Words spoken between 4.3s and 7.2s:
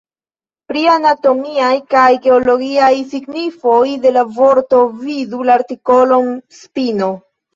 vorto vidu la artikolon spino.